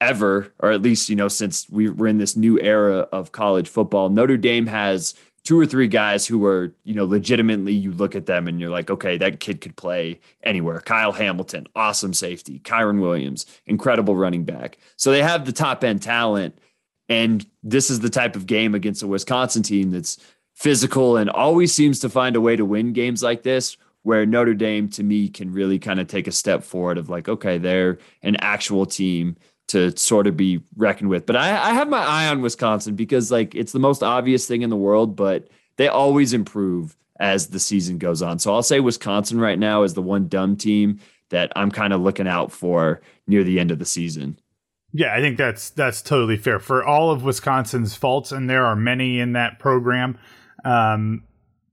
[0.00, 3.68] ever, or at least, you know, since we were in this new era of college
[3.68, 5.14] football, Notre Dame has
[5.48, 8.68] two or three guys who are, you know, legitimately you look at them and you're
[8.68, 10.78] like, okay, that kid could play anywhere.
[10.78, 12.60] Kyle Hamilton, awesome safety.
[12.60, 14.76] Kyren Williams, incredible running back.
[14.96, 16.58] So they have the top end talent.
[17.08, 20.18] And this is the type of game against a Wisconsin team that's
[20.54, 24.52] physical and always seems to find a way to win games like this where Notre
[24.52, 27.96] Dame to me can really kind of take a step forward of like, okay, they're
[28.22, 31.26] an actual team to sort of be reckoned with.
[31.26, 34.62] But I, I have my eye on Wisconsin because like it's the most obvious thing
[34.62, 38.38] in the world, but they always improve as the season goes on.
[38.38, 41.00] So I'll say Wisconsin right now is the one dumb team
[41.30, 44.38] that I'm kind of looking out for near the end of the season.
[44.92, 48.74] Yeah, I think that's that's totally fair for all of Wisconsin's faults, and there are
[48.74, 50.18] many in that program.
[50.64, 51.24] Um,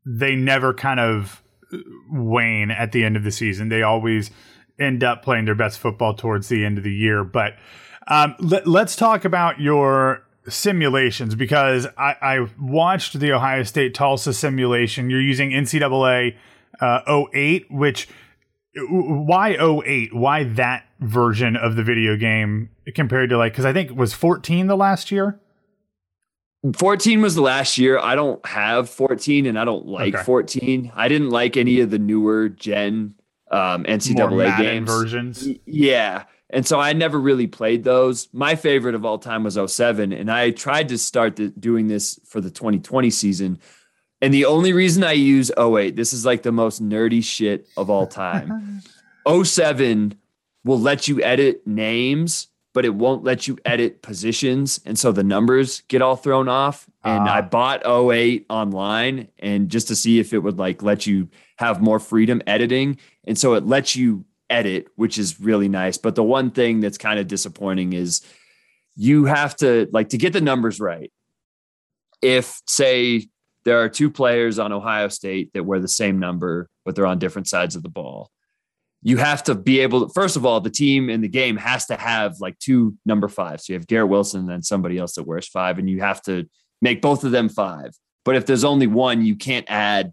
[0.06, 1.42] they never kind of
[2.12, 3.70] wane at the end of the season.
[3.70, 4.32] They always
[4.80, 7.24] end up playing their best football towards the end of the year.
[7.24, 7.54] But
[8.08, 14.34] um, let, us talk about your simulations because I, I, watched the Ohio State Tulsa
[14.34, 15.10] simulation.
[15.10, 16.36] You're using NCAA
[16.80, 18.08] uh, 08, which
[18.76, 20.14] why 08?
[20.14, 24.14] Why that version of the video game compared to like, because I think it was
[24.14, 25.40] 14 the last year?
[26.78, 28.00] 14 was the last year.
[28.00, 30.24] I don't have 14 and I don't like okay.
[30.24, 30.92] 14.
[30.96, 33.16] I didn't like any of the newer gen
[33.52, 35.48] um, NCAA games versions.
[35.66, 36.24] Yeah.
[36.50, 38.30] And so I never really played those.
[38.32, 40.14] My favorite of all time was 07.
[40.14, 43.60] And I tried to start the, doing this for the 2020 season.
[44.22, 47.90] And the only reason I use 08, this is like the most nerdy shit of
[47.90, 48.82] all time.
[49.44, 50.16] 07
[50.64, 54.82] will let you edit names but it won't let you edit positions.
[54.86, 56.86] And so the numbers get all thrown off.
[57.06, 61.08] And uh, I bought 08 online and just to see if it would like let
[61.08, 63.00] you have more freedom editing.
[63.24, 65.98] And so it lets you edit, which is really nice.
[65.98, 68.22] But the one thing that's kind of disappointing is
[68.96, 71.12] you have to like to get the numbers right.
[72.22, 73.28] If say
[73.66, 77.20] there are two players on Ohio State that wear the same number, but they're on
[77.20, 78.32] different sides of the ball
[79.06, 81.86] you have to be able to, first of all, the team in the game has
[81.86, 83.68] to have like two number fives.
[83.68, 86.24] So you have Garrett Wilson and then somebody else that wears five, and you have
[86.24, 86.50] to
[86.82, 87.92] make both of them five.
[88.24, 90.12] But if there's only one, you can't add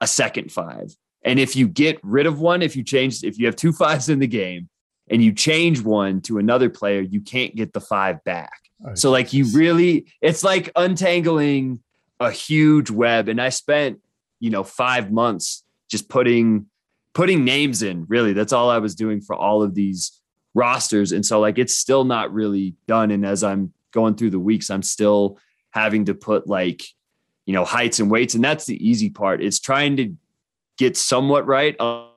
[0.00, 0.94] a second five.
[1.22, 4.08] And if you get rid of one, if you change, if you have two fives
[4.08, 4.68] in the game
[5.08, 8.60] and you change one to another player, you can't get the five back.
[8.86, 11.80] Oh, so, like, you really, it's like untangling
[12.18, 13.28] a huge web.
[13.28, 14.00] And I spent,
[14.38, 16.66] you know, five months just putting
[17.12, 18.32] putting names in really.
[18.32, 20.20] That's all i was doing for all of these
[20.54, 21.12] rosters.
[21.12, 23.10] And so like it's still not really done.
[23.10, 25.38] And as i'm going through the weeks i'm still
[25.70, 26.82] having to put like
[27.46, 28.34] you know heights and weights.
[28.34, 29.42] And that's the easy part.
[29.42, 30.14] It's trying to
[30.80, 32.08] get somewhat right on,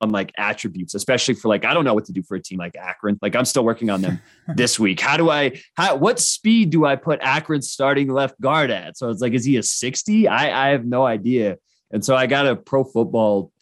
[0.00, 2.58] on like attributes especially for like i don't know what to do for a team
[2.58, 3.18] like akron.
[3.20, 4.20] Like i'm still working on them
[4.56, 4.98] this week.
[4.98, 8.96] How do i how what speed do i put akron's starting left guard at?
[8.96, 11.58] So it's like is he a 60 i i have no idea.
[11.90, 13.52] And so i got a pro football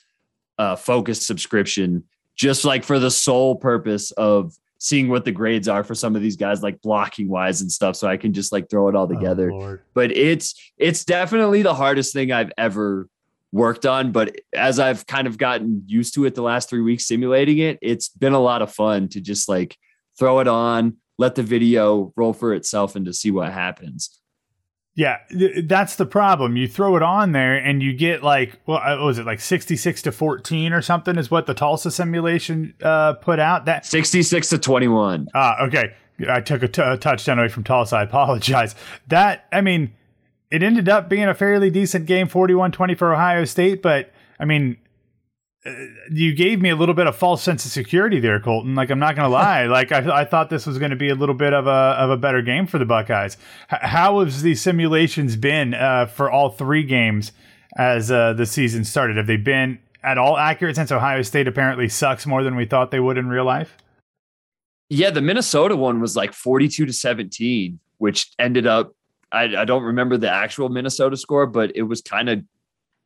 [0.59, 2.05] uh, focused subscription
[2.37, 6.23] just like for the sole purpose of seeing what the grades are for some of
[6.23, 9.05] these guys like blocking wise and stuff so i can just like throw it all
[9.11, 9.51] oh, together.
[9.53, 13.09] Oh, but it's it's definitely the hardest thing i've ever
[13.53, 17.07] worked on but as i've kind of gotten used to it the last three weeks
[17.07, 19.77] simulating it it's been a lot of fun to just like
[20.19, 24.21] throw it on let the video roll for itself and to see what happens
[25.01, 25.19] yeah,
[25.65, 26.57] that's the problem.
[26.57, 29.41] You throw it on there and you get like, well, uh, what was it like
[29.41, 33.67] 66 to 14 or something is what the Tulsa simulation uh, put out?
[33.67, 35.29] That 66 to 21.
[35.35, 35.95] Ah, okay.
[36.29, 37.97] I took a, t- a touchdown away from Tulsa.
[37.97, 38.75] I apologize.
[39.09, 39.95] That, I mean,
[40.51, 44.45] it ended up being a fairly decent game, 41 20 for Ohio State, but I
[44.45, 44.77] mean,
[46.11, 48.75] you gave me a little bit of false sense of security there, Colton.
[48.75, 51.15] Like I'm not gonna lie, like I, I thought this was going to be a
[51.15, 53.37] little bit of a of a better game for the Buckeyes.
[53.73, 57.33] H- how has the simulations been uh, for all three games
[57.77, 59.17] as uh, the season started?
[59.17, 62.91] Have they been at all accurate since Ohio State apparently sucks more than we thought
[62.91, 63.77] they would in real life?
[64.89, 68.93] Yeah, the Minnesota one was like 42 to 17, which ended up
[69.33, 72.43] I, I don't remember the actual Minnesota score, but it was kind of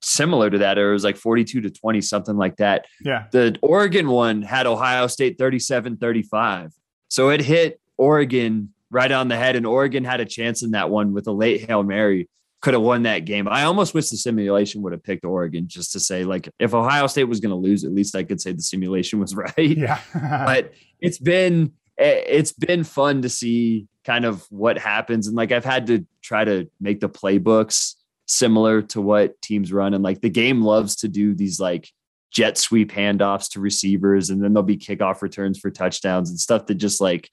[0.02, 2.86] similar to that, or it was like 42 to 20, something like that.
[3.02, 3.26] Yeah.
[3.32, 6.72] The Oregon one had Ohio State 37 35.
[7.08, 10.90] So it hit Oregon right on the head, and Oregon had a chance in that
[10.90, 12.28] one with a late Hail Mary.
[12.60, 13.46] Could have won that game.
[13.46, 17.06] I almost wish the simulation would have picked Oregon just to say, like, if Ohio
[17.08, 19.52] State was going to lose, at least I could say the simulation was right.
[19.58, 20.00] Yeah.
[20.14, 25.64] but it's been it's been fun to see kind of what happens, and like I've
[25.64, 27.94] had to try to make the playbooks
[28.26, 29.94] similar to what teams run.
[29.94, 31.90] And like the game loves to do these like
[32.30, 36.66] jet sweep handoffs to receivers, and then there'll be kickoff returns for touchdowns and stuff
[36.66, 37.30] that just like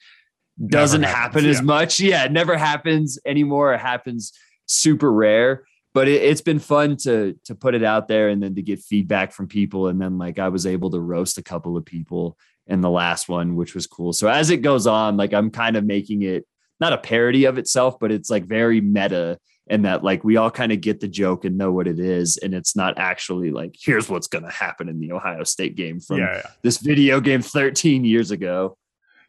[0.67, 1.63] doesn't happen as yeah.
[1.63, 2.00] much.
[2.00, 3.74] Yeah, it never happens anymore.
[3.74, 4.34] It happens
[4.65, 5.63] super rare.
[5.93, 8.80] But it, it's been fun to to put it out there and then to get
[8.80, 9.88] feedback from people.
[9.88, 13.28] And then like I was able to roast a couple of people in the last
[13.30, 14.13] one, which was cool.
[14.13, 16.45] So as it goes on, like I'm kind of making it
[16.80, 19.38] not a parody of itself, but it's like very meta
[19.71, 22.38] and that like we all kind of get the joke and know what it is
[22.38, 26.00] and it's not actually like here's what's going to happen in the ohio state game
[26.00, 26.50] from yeah, yeah.
[26.63, 28.78] this video game 13 years ago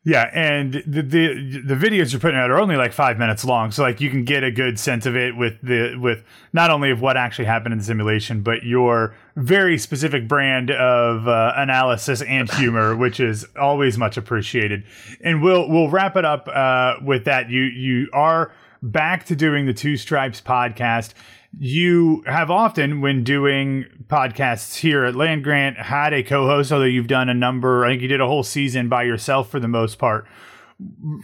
[0.04, 3.70] yeah, and the, the the videos you're putting out are only like five minutes long,
[3.70, 6.90] so like you can get a good sense of it with the with not only
[6.90, 12.20] of what actually happened in the simulation, but your very specific brand of uh, analysis
[12.22, 14.82] and humor, which is always much appreciated.
[15.20, 17.48] And we'll we'll wrap it up uh, with that.
[17.48, 18.50] You you are
[18.82, 21.14] back to doing the Two Stripes podcast
[21.58, 26.84] you have often, when doing podcasts here at Land Grant, had a co host, although
[26.84, 29.68] you've done a number, I think you did a whole season by yourself for the
[29.68, 30.26] most part.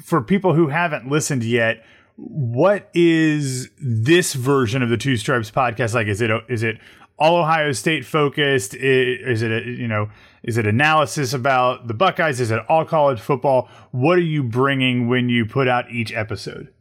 [0.05, 1.85] For people who haven't listened yet,
[2.17, 6.09] what is this version of the Two Stripes podcast like?
[6.09, 6.79] Is it is it
[7.19, 8.75] all Ohio State focused?
[8.75, 10.11] Is it a, you know
[10.43, 12.41] is it analysis about the Buckeyes?
[12.41, 13.69] Is it all college football?
[13.91, 16.73] What are you bringing when you put out each episode?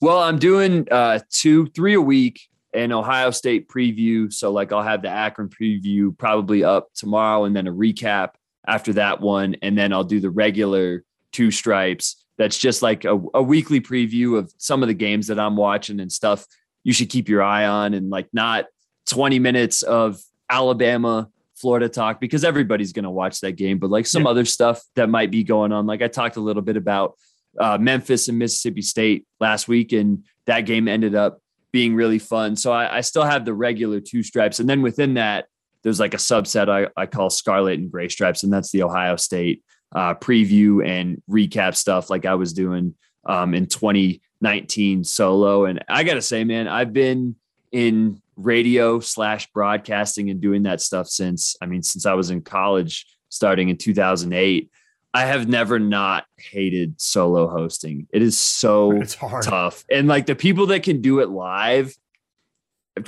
[0.00, 2.40] Well, I'm doing uh, two, three a week
[2.74, 4.32] and Ohio State preview.
[4.32, 8.30] So, like, I'll have the Akron preview probably up tomorrow and then a recap
[8.66, 9.56] after that one.
[9.62, 12.24] And then I'll do the regular two stripes.
[12.36, 16.00] That's just like a, a weekly preview of some of the games that I'm watching
[16.00, 16.46] and stuff
[16.86, 18.66] you should keep your eye on and like not
[19.10, 24.06] 20 minutes of Alabama Florida talk because everybody's going to watch that game, but like
[24.06, 24.28] some yeah.
[24.28, 25.86] other stuff that might be going on.
[25.86, 27.18] Like I talked a little bit about
[27.58, 31.40] uh, Memphis and Mississippi State last week, and that game ended up
[31.72, 32.56] being really fun.
[32.56, 35.46] So I, I, still have the regular two stripes, and then within that,
[35.82, 39.16] there's like a subset I, I call Scarlet and Gray stripes, and that's the Ohio
[39.16, 39.62] State
[39.94, 45.64] uh, preview and recap stuff, like I was doing um, in 2019 solo.
[45.64, 47.36] And I gotta say, man, I've been
[47.72, 52.42] in radio slash broadcasting and doing that stuff since I mean since I was in
[52.42, 54.70] college, starting in 2008.
[55.16, 58.06] I have never not hated solo hosting.
[58.12, 59.00] It is so
[59.42, 59.82] tough.
[59.90, 61.96] And like the people that can do it live,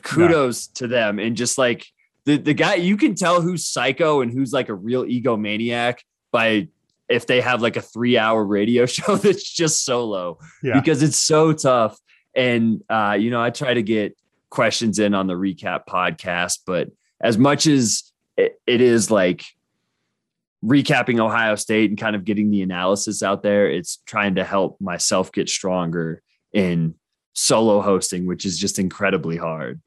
[0.03, 0.79] kudos yeah.
[0.79, 1.19] to them.
[1.19, 1.87] And just like
[2.25, 5.99] the, the guy, you can tell who's psycho and who's like a real egomaniac
[6.33, 6.69] by
[7.11, 10.81] if they have like a three hour radio show that's just solo yeah.
[10.81, 11.99] because it's so tough.
[12.35, 14.17] And, uh, you know, I try to get
[14.49, 16.89] questions in on the recap podcast, but
[17.21, 19.45] as much as it, it is like,
[20.65, 23.71] recapping Ohio State and kind of getting the analysis out there.
[23.71, 26.95] It's trying to help myself get stronger in
[27.35, 29.81] solo hosting, which is just incredibly hard.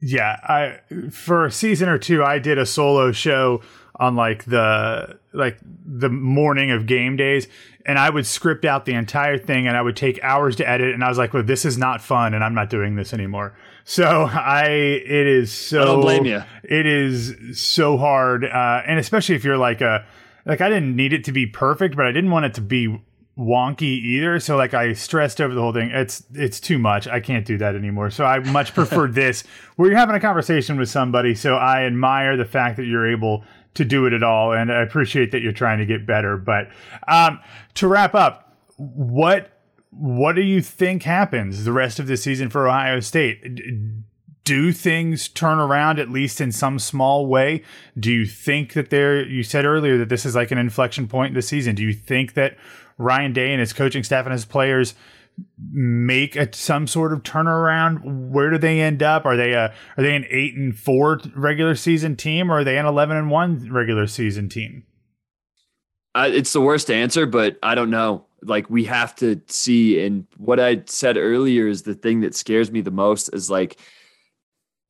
[0.00, 3.62] Yeah, I for a season or two I did a solo show
[3.96, 7.46] on like the like the morning of game days
[7.84, 10.94] and I would script out the entire thing and I would take hours to edit
[10.94, 13.56] and I was like, well, this is not fun and I'm not doing this anymore.
[13.84, 15.82] So I, it is so.
[15.82, 16.44] I don't blame you.
[16.62, 20.06] It is so hard, uh, and especially if you're like a,
[20.46, 23.00] like I didn't need it to be perfect, but I didn't want it to be
[23.36, 24.38] wonky either.
[24.38, 25.90] So like I stressed over the whole thing.
[25.90, 27.08] It's it's too much.
[27.08, 28.10] I can't do that anymore.
[28.10, 29.42] So I much prefer this
[29.74, 31.34] where you're having a conversation with somebody.
[31.34, 34.82] So I admire the fact that you're able to do it at all, and I
[34.82, 36.36] appreciate that you're trying to get better.
[36.36, 36.68] But
[37.08, 37.40] um,
[37.74, 39.50] to wrap up, what
[39.90, 43.44] what do you think happens the rest of the season for Ohio State?
[44.44, 47.62] Do things turn around at least in some small way?
[47.98, 51.28] Do you think that there, you said earlier that this is like an inflection point
[51.28, 51.74] in the season.
[51.74, 52.56] Do you think that
[52.98, 54.94] Ryan Day and his coaching staff and his players
[55.70, 58.30] make a, some sort of turnaround?
[58.30, 59.24] Where do they end up?
[59.24, 62.78] Are they a, are they an eight and four regular season team or are they
[62.78, 64.84] an 11 and one regular season team?
[66.14, 70.58] It's the worst answer, but I don't know like we have to see and what
[70.58, 73.78] i said earlier is the thing that scares me the most is like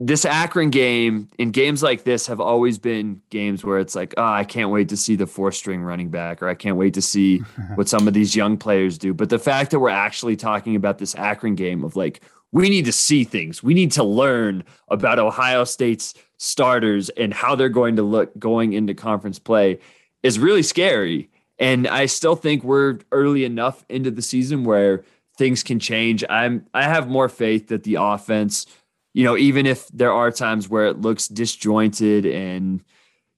[0.07, 4.25] this akron game in games like this have always been games where it's like oh
[4.25, 7.03] i can't wait to see the four string running back or i can't wait to
[7.03, 7.39] see
[7.75, 9.15] what some of these young players do.
[9.15, 12.23] But the fact that we're actually talking about this akron game of like
[12.53, 13.63] we need to see things.
[13.63, 18.75] We need to learn about ohio state's starters and how they're going to look going
[18.75, 19.79] into conference play
[20.23, 21.31] is really scary.
[21.59, 25.05] And I still think we're early enough into the season where
[25.39, 26.25] things can change.
[26.29, 28.67] I'm I have more faith that the offense,
[29.15, 32.83] you know, even if there are times where it looks disjointed and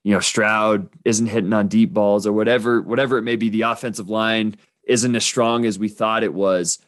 [0.05, 3.63] you know Stroud isn't hitting on deep balls or whatever whatever it may be, the
[3.63, 6.79] offensive line isn't as strong as we thought it was.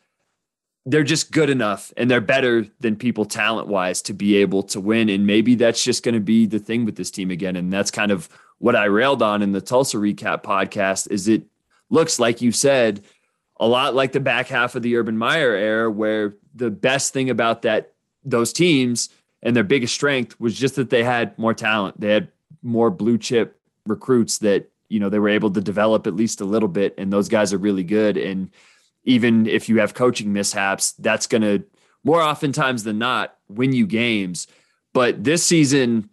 [0.88, 4.80] they're just good enough and they're better than people talent wise to be able to
[4.80, 5.08] win.
[5.08, 7.56] And maybe that's just going to be the thing with this team again.
[7.56, 8.28] And that's kind of
[8.58, 11.42] what I railed on in the Tulsa recap podcast is it
[11.90, 13.02] looks like you said
[13.58, 17.30] a lot like the back half of the Urban Meyer era, where the best thing
[17.30, 17.92] about that
[18.26, 19.08] those teams
[19.42, 22.00] and their biggest strength was just that they had more talent.
[22.00, 22.28] They had
[22.62, 26.44] more blue chip recruits that you know they were able to develop at least a
[26.44, 28.16] little bit, and those guys are really good.
[28.16, 28.50] And
[29.04, 31.64] even if you have coaching mishaps, that's going to
[32.04, 34.46] more oftentimes than not win you games.
[34.92, 36.08] But this season,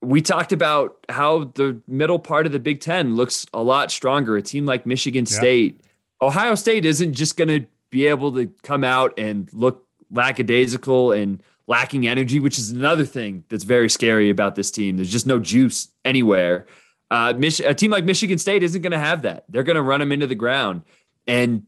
[0.00, 4.36] we talked about how the middle part of the Big Ten looks a lot stronger.
[4.36, 6.26] A team like Michigan State, yeah.
[6.26, 11.42] Ohio State isn't just going to be able to come out and look lackadaisical and
[11.66, 14.96] lacking energy, which is another thing that's very scary about this team.
[14.96, 16.66] There's just no juice anywhere.
[17.10, 19.44] Uh, Mich- a team like Michigan State isn't going to have that.
[19.48, 20.82] They're going to run them into the ground.
[21.26, 21.64] And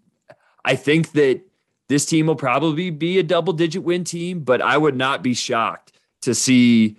[0.64, 1.42] I think that
[1.88, 5.34] this team will probably be a double digit win team, but I would not be
[5.34, 5.92] shocked
[6.22, 6.96] to see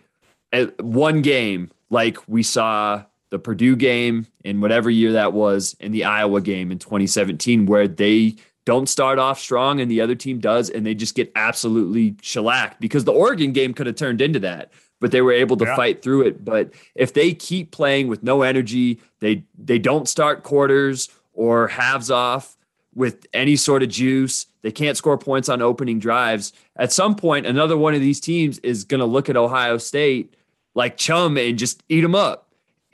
[0.79, 6.05] one game like we saw the Purdue game in whatever year that was, and the
[6.05, 8.35] Iowa game in 2017, where they
[8.65, 12.81] don't start off strong and the other team does, and they just get absolutely shellacked
[12.81, 15.75] because the Oregon game could have turned into that, but they were able to yeah.
[15.75, 16.43] fight through it.
[16.43, 22.09] But if they keep playing with no energy, they they don't start quarters or halves
[22.09, 22.57] off
[22.95, 24.47] with any sort of juice.
[24.61, 26.53] They can't score points on opening drives.
[26.75, 30.35] At some point, another one of these teams is going to look at Ohio State
[30.73, 32.44] like chum and just eat them up.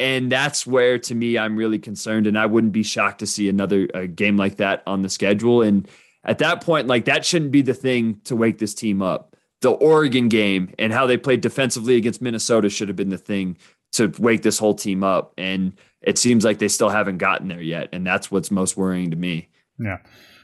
[0.01, 2.25] And that's where, to me, I'm really concerned.
[2.25, 5.61] And I wouldn't be shocked to see another game like that on the schedule.
[5.61, 5.87] And
[6.23, 9.35] at that point, like that shouldn't be the thing to wake this team up.
[9.61, 13.57] The Oregon game and how they played defensively against Minnesota should have been the thing
[13.91, 15.33] to wake this whole team up.
[15.37, 17.89] And it seems like they still haven't gotten there yet.
[17.93, 19.49] And that's what's most worrying to me.
[19.77, 19.99] Yeah.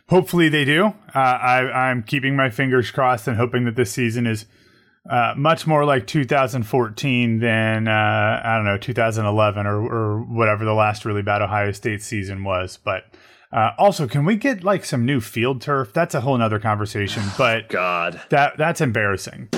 [0.08, 0.94] Hopefully they do.
[1.16, 4.46] Uh, I, I'm keeping my fingers crossed and hoping that this season is
[5.10, 10.74] uh, much more like 2014 than uh, I don't know 2011 or, or whatever the
[10.74, 12.78] last really bad Ohio State season was.
[12.78, 13.06] But
[13.52, 15.94] uh, also, can we get like some new field turf?
[15.94, 17.24] That's a whole nother conversation.
[17.38, 19.50] But God, that that's embarrassing.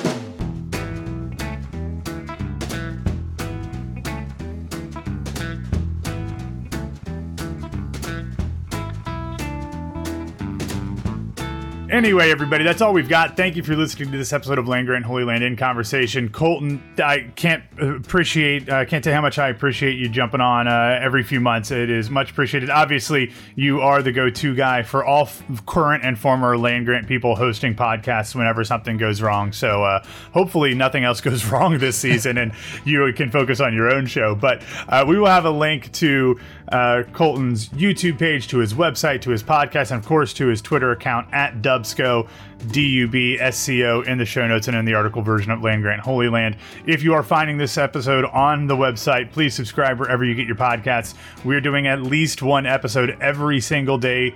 [11.91, 13.35] Anyway, everybody, that's all we've got.
[13.35, 16.29] Thank you for listening to this episode of Land Grant Holy Land in Conversation.
[16.29, 20.99] Colton, I can't appreciate, uh, can't tell how much I appreciate you jumping on uh,
[21.01, 21.71] every few months.
[21.71, 22.69] It is much appreciated.
[22.69, 27.35] Obviously, you are the go-to guy for all f- current and former Land Grant people
[27.35, 29.51] hosting podcasts whenever something goes wrong.
[29.51, 32.51] So uh, hopefully, nothing else goes wrong this season, and
[32.85, 34.35] you can focus on your own show.
[34.35, 36.39] But uh, we will have a link to
[36.69, 40.61] uh, Colton's YouTube page, to his website, to his podcast, and of course to his
[40.61, 42.27] Twitter account at Dubsco,
[42.71, 45.51] D U B S C O, in the show notes and in the article version
[45.51, 46.57] of Land Grant Holy Land.
[46.85, 50.55] If you are finding this episode on the website, please subscribe wherever you get your
[50.55, 51.15] podcasts.
[51.43, 54.35] We're doing at least one episode every single day,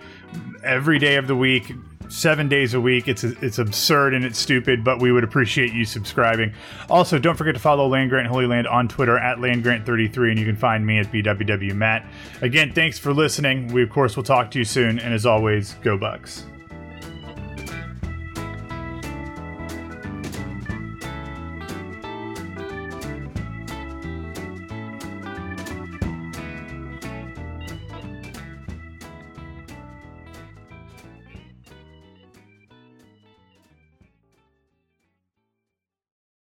[0.63, 1.73] every day of the week
[2.13, 3.07] seven days a week.
[3.07, 6.53] It's it's absurd and it's stupid, but we would appreciate you subscribing.
[6.89, 10.45] Also, don't forget to follow Land Grant Holy Land on Twitter at LandGrant33, and you
[10.45, 12.05] can find me at BWW Matt.
[12.41, 13.73] Again, thanks for listening.
[13.73, 16.45] We of course will talk to you soon, and as always, go Bucks.